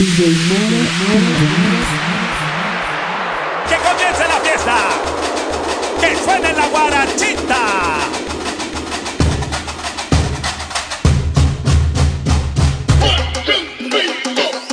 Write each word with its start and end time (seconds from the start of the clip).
Que 0.00 0.06
comience 3.76 4.24
la 4.26 4.40
fiesta. 4.42 4.78
Que 6.00 6.16
suene 6.16 6.54
la 6.54 6.66
guarachita. 6.68 7.60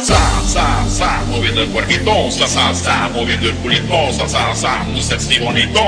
Sa, 0.02 0.42
sa, 0.48 0.86
sa, 0.88 1.22
moviendo 1.30 1.62
el 1.62 1.70
cuerpito, 1.72 2.32
sa, 2.32 2.48
sa, 2.48 2.74
sa, 2.74 3.10
moviendo 3.10 3.50
el 3.50 3.56
culito, 3.56 4.14
sa, 4.14 4.30
sa, 4.30 4.56
sa, 4.56 4.86
muy 4.86 5.02
sexy 5.04 5.40
bonito. 5.40 5.82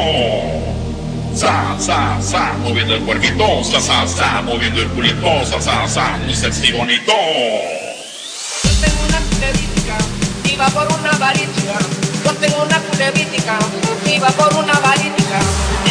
Sa, 1.33 1.77
sa, 1.79 2.21
sa, 2.21 2.51
moviendo 2.61 2.93
el 2.93 3.03
cuerpito, 3.03 3.63
sa, 3.63 3.79
sa, 3.79 4.05
sa, 4.05 4.41
moviendo 4.41 4.81
el 4.81 4.89
culito, 4.89 5.45
sa, 5.45 5.61
sa, 5.61 5.87
sa, 5.87 6.17
muy 6.25 6.35
sexy 6.35 6.73
bonito. 6.73 7.13
Iba 10.59 10.67
por 10.71 10.99
una 10.99 11.11
balítica. 11.13 11.79
Yo 12.25 12.33
tengo 12.33 12.63
una 12.63 12.79
culevítica, 12.81 13.57
iba 14.05 14.27
por 14.31 14.53
una 14.55 14.73
balítica. 14.73 15.39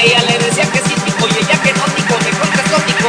Ella 0.02 0.22
le 0.28 0.38
decía 0.44 0.64
que 0.70 0.78
sí, 0.80 0.94
tico, 1.06 1.26
y 1.26 1.38
ella 1.42 1.58
que 1.62 1.72
no, 1.72 1.84
tico, 1.96 2.14
me 2.22 2.30
contestó, 2.38 2.76
tico. 2.84 3.08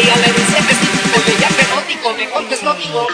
Ella 0.00 0.16
le 0.16 0.32
decía 0.32 0.66
que 0.66 0.74
sí, 0.74 0.86
tico, 0.96 1.20
y 1.26 1.30
ella 1.32 1.48
que 1.48 1.64
no, 1.68 1.82
tico, 1.86 2.14
me 2.16 2.30
contestó, 2.30 2.74
tico. 2.76 3.06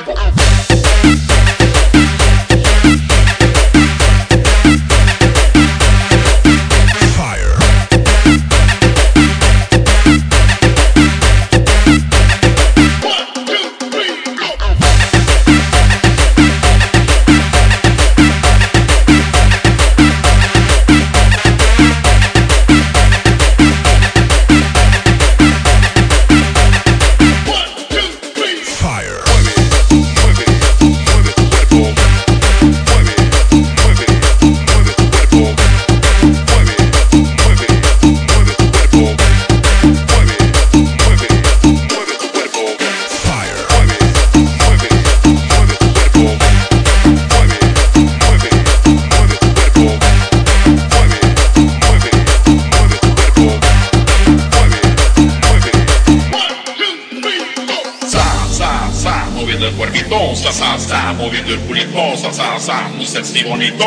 Moviendo 61.13 61.53
el 61.53 61.61
culito, 61.61 62.17
sa, 62.17 62.33
sa, 62.33 62.59
sa, 62.59 62.89
muy 62.97 63.07
sexy 63.07 63.43
bonito. 63.45 63.87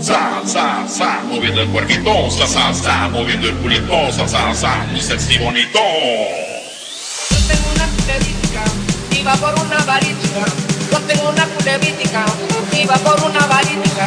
Sa, 0.00 0.42
sa, 0.44 0.86
sa, 0.86 1.22
moviendo 1.28 1.62
el 1.62 1.68
cuerpito, 1.68 2.30
sa, 2.30 2.46
sa, 2.46 2.74
sa, 2.74 3.08
moviendo 3.08 3.48
el 3.48 3.54
culito, 3.56 4.12
sa, 4.12 4.28
sa, 4.28 4.54
sa, 4.54 4.76
muy 4.90 5.00
sexy 5.00 5.38
bonito. 5.38 5.80
Yo 7.30 7.36
tengo 7.48 7.70
una 7.74 7.86
culevítica, 7.86 8.62
iba 9.18 9.34
por 9.36 9.54
una 9.60 9.78
balítica. 9.84 10.44
Yo 10.92 11.00
tengo 11.00 11.28
una 11.30 11.46
culevítica, 11.46 12.24
iba 12.72 12.94
por 12.96 13.24
una 13.24 13.46
balítica. 13.46 14.06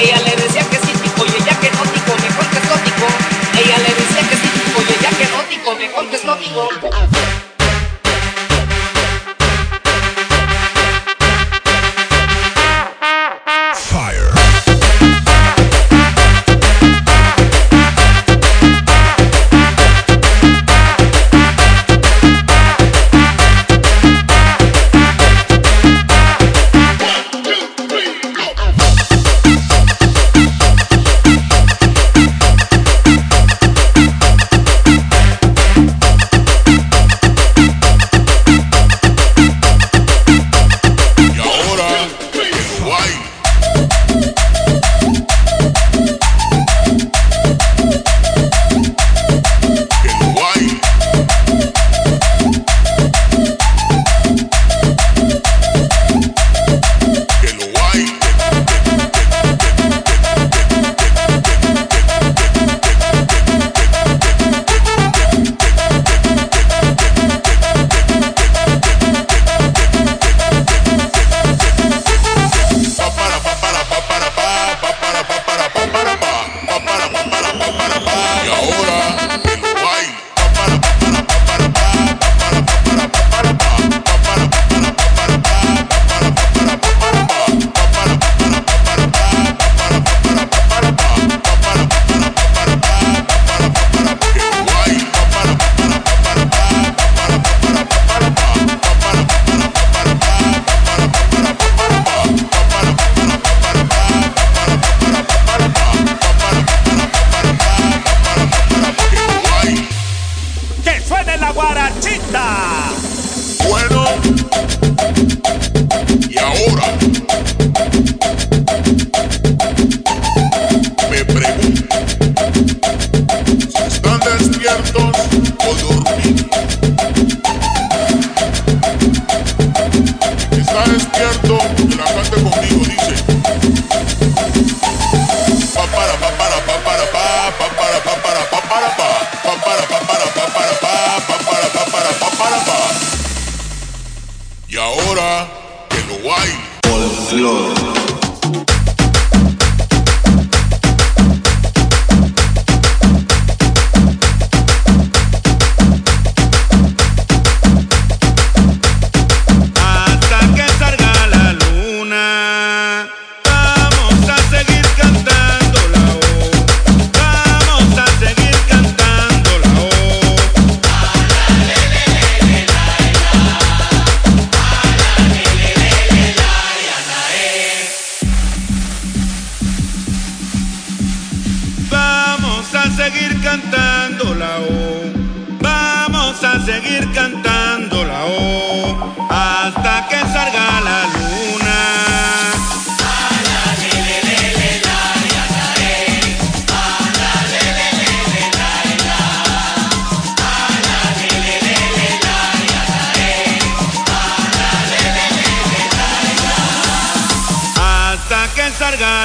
Ella 0.00 0.20
le 0.24 0.36
decía 0.36 0.62
que 0.62 0.76
sí, 0.76 0.92
tico, 1.02 1.26
y 1.26 1.42
ella 1.42 1.58
que 1.60 1.70
no, 1.70 1.82
tico, 1.92 2.16
me 2.22 2.28
contestó, 2.34 2.74
tico. 2.84 3.06
Ella 3.58 3.78
le 3.78 3.94
decía 3.94 4.28
que 4.28 4.36
sí, 4.36 4.48
tico, 4.64 4.82
y 4.82 4.92
ella 4.98 5.10
que 5.18 5.26
no, 5.26 5.42
tico, 5.48 5.74
me 5.76 5.90
contestó, 5.92 6.36
tico. 6.36 6.68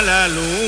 la 0.01 0.28
luz. 0.28 0.58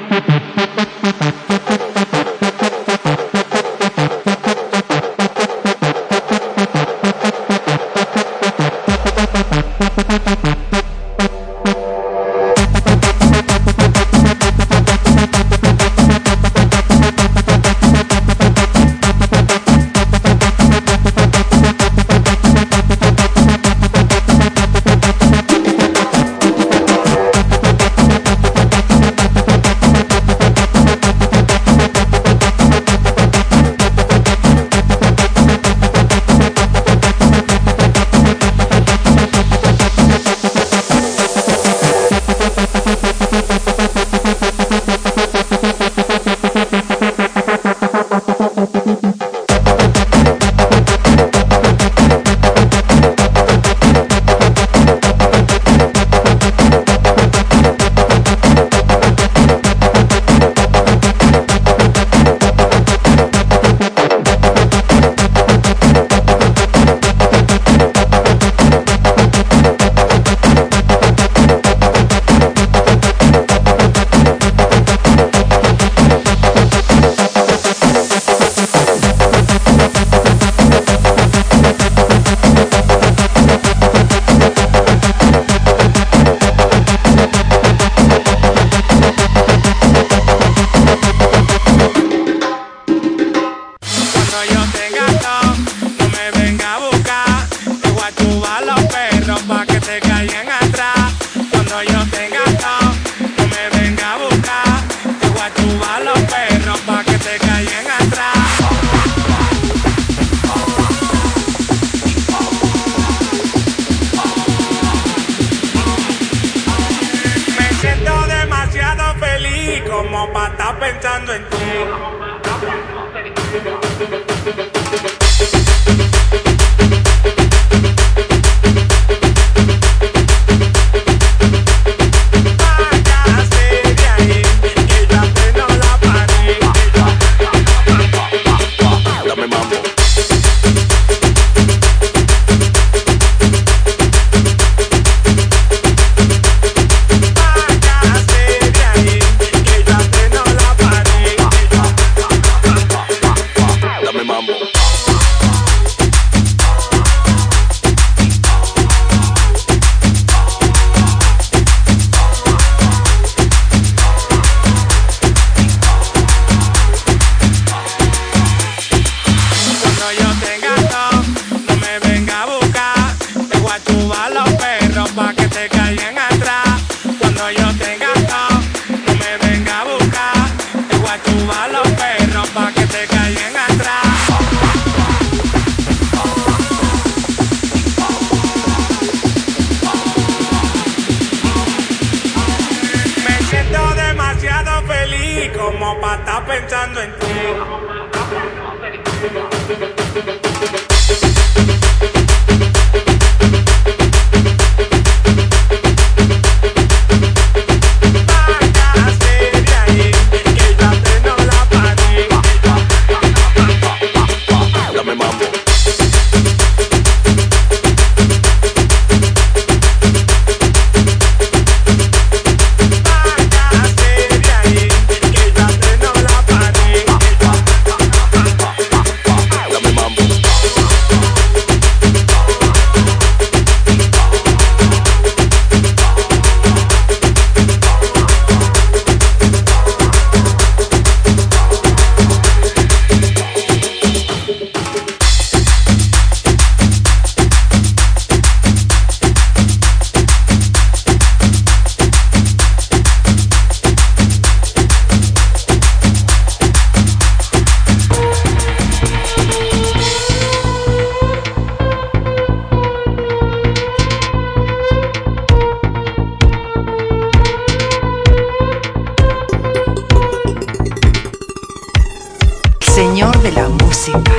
música. 273.87 274.37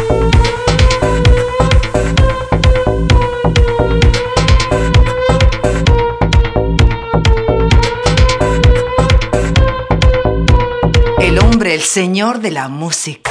el 11.75 11.83
señor 11.83 12.41
de 12.41 12.51
la 12.51 12.69
música. 12.69 13.28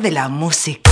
de 0.00 0.10
la 0.10 0.28
música. 0.28 0.90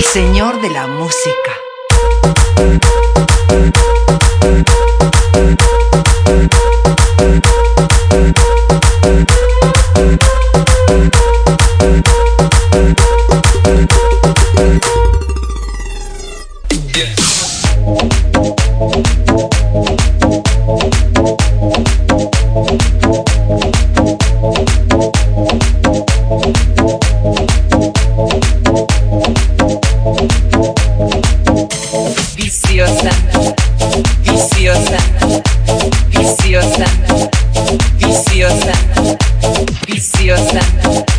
Señor 0.00 0.60
de 0.60 0.70
la 0.70 0.86
música. 0.86 1.52
them. 40.52 41.09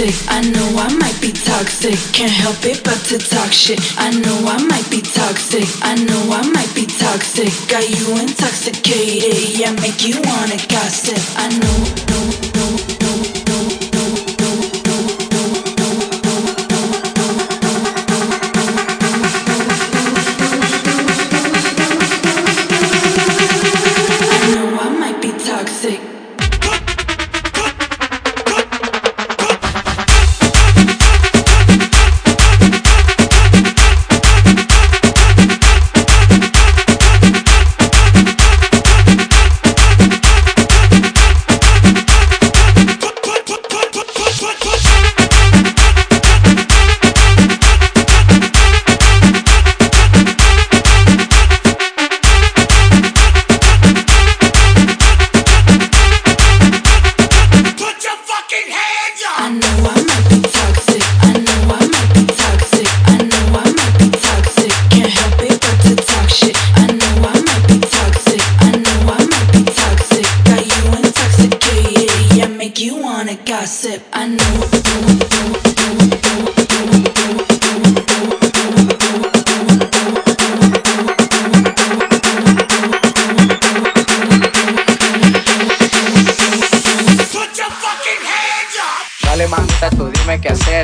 Toxic. 0.00 0.28
I 0.28 0.40
know 0.40 0.78
I 0.78 0.92
might 0.94 1.20
be 1.20 1.32
toxic. 1.32 1.98
Can't 2.12 2.32
help 2.32 2.64
it 2.64 2.82
but 2.84 2.98
to 3.08 3.18
talk 3.18 3.52
shit. 3.52 3.80
I 3.98 4.10
know 4.10 4.48
I 4.48 4.62
might 4.64 4.88
be 4.90 5.00
toxic. 5.00 5.68
I 5.82 5.94
know 5.94 6.32
I 6.32 6.42
might 6.50 6.74
be 6.74 6.86
toxic. 6.86 7.52
Got 7.68 7.88
you 7.88 8.16
intoxicated. 8.18 9.58
Yeah, 9.58 9.72
make 9.80 10.06
you 10.06 10.16
wanna 10.24 10.58
gossip. 10.68 11.20
I 11.36 11.48
know, 11.60 11.78
no, 12.10 12.20
no, 12.56 12.66
no, 13.02 13.19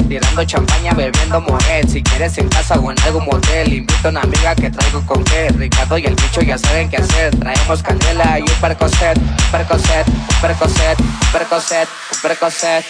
Tirando 0.09 0.45
champaña, 0.45 0.93
bebiendo 0.93 1.41
moed 1.41 1.89
Si 1.89 2.03
quieres 2.03 2.39
en 2.39 2.49
casa 2.49 2.79
o 2.79 2.93
en 2.93 3.01
algún 3.01 3.25
motel 3.27 3.73
Invito 3.73 4.09
a 4.09 4.11
una 4.11 4.21
amiga 4.21 4.55
que 4.55 4.71
traigo 4.71 5.05
con 5.05 5.25
qué. 5.25 5.49
Ricardo 5.49 5.99
y 5.99 6.07
el 6.07 6.15
bicho 6.15 6.41
ya 6.43 6.57
saben 6.57 6.89
qué 6.89 6.99
hacer. 6.99 7.37
Traemos 7.39 7.83
candela 7.83 8.39
y 8.39 8.43
un 8.43 8.61
percocet 8.61 9.19
Un 9.19 9.51
percocet, 9.51 10.07
un 10.09 10.41
percocet, 10.41 10.99
percocet, 11.33 11.89
percocet. 12.23 12.85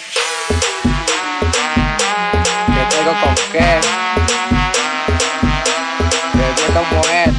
Que 2.67 2.85
traigo 2.89 3.13
con 3.23 3.35
qué. 3.51 3.79
Bebiendo 6.33 6.83
moed 6.91 7.33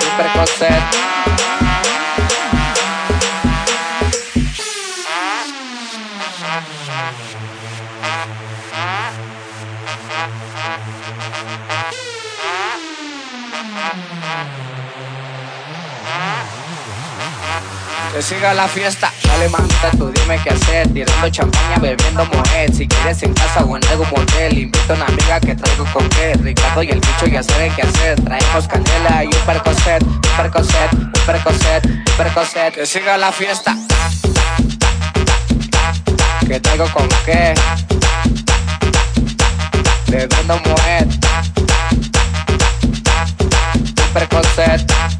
Un 0.00 0.16
percocet 0.16 1.13
Que 18.14 18.22
siga 18.22 18.54
la 18.54 18.68
fiesta, 18.68 19.12
dale 19.24 19.48
mamita, 19.48 19.90
tú 19.98 20.08
dime 20.12 20.38
qué 20.44 20.50
hacer 20.50 20.86
Tirando 20.92 21.28
champaña, 21.30 21.78
bebiendo 21.80 22.24
moed 22.26 22.72
Si 22.72 22.86
quieres 22.86 23.20
en 23.24 23.34
casa 23.34 23.64
o 23.64 23.76
en 23.76 23.84
algún 23.86 24.08
motel 24.08 24.56
Invito 24.56 24.92
a 24.92 24.94
una 24.94 25.06
amiga 25.06 25.40
que 25.40 25.56
traigo 25.56 25.84
con 25.92 26.08
qué. 26.10 26.34
Ricardo 26.34 26.84
y 26.84 26.90
el 26.90 27.00
bicho 27.00 27.26
ya 27.26 27.42
saben 27.42 27.74
qué 27.74 27.82
hacer. 27.82 28.22
Traemos 28.22 28.68
candela 28.68 29.24
y 29.24 29.26
un 29.26 29.42
percocet 29.44 30.00
Un 30.04 30.20
percocet, 30.36 30.92
un 30.92 31.12
percocet, 31.26 31.84
un 31.86 32.04
percocet. 32.16 32.74
Que 32.74 32.86
siga 32.86 33.18
la 33.18 33.32
fiesta. 33.32 33.76
Que 36.46 36.60
traigo 36.60 36.86
con 36.92 37.08
qué. 37.26 37.52
Bebiendo 40.06 40.60
moed 40.60 41.08
Un 44.06 44.12
percocet 44.12 45.13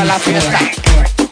Siga 0.00 0.14
la 0.14 0.18
fiesta. 0.18 1.29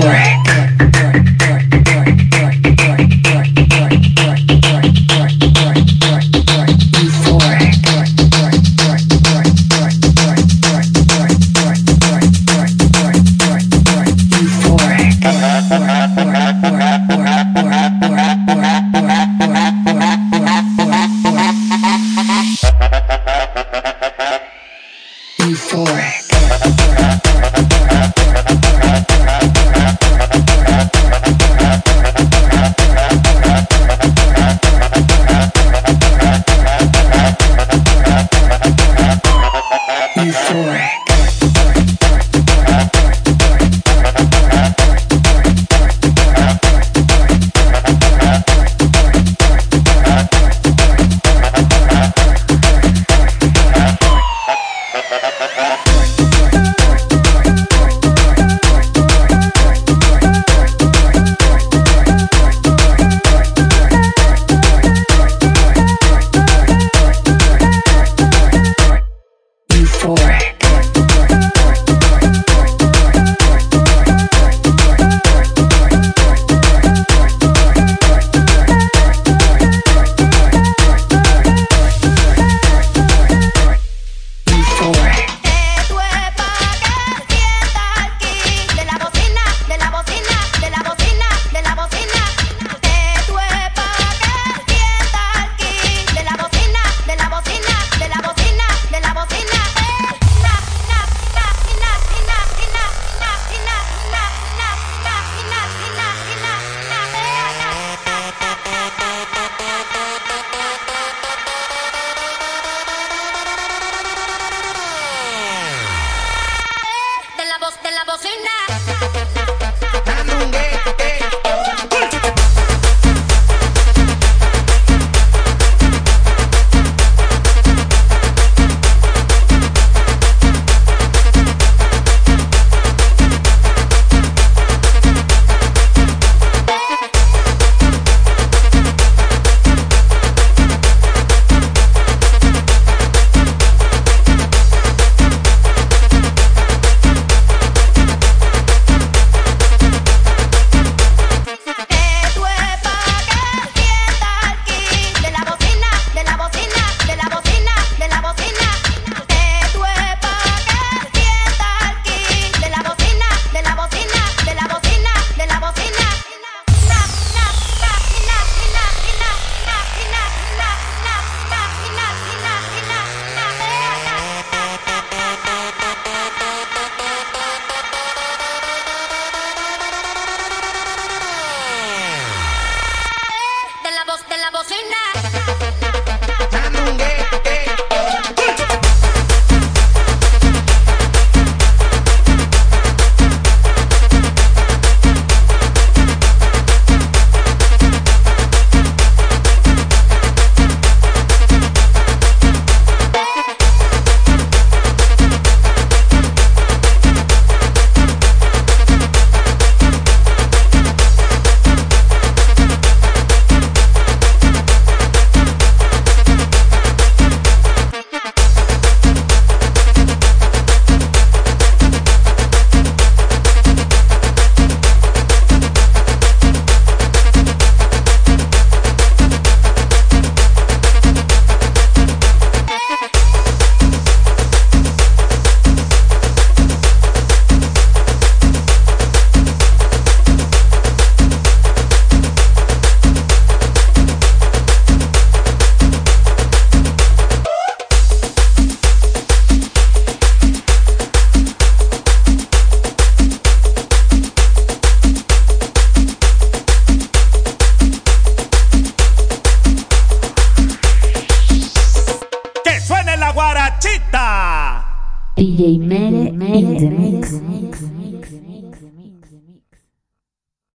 for. 0.00 0.31
boy. 40.62 40.78
boy, 41.06 41.74
boy. 41.74 41.91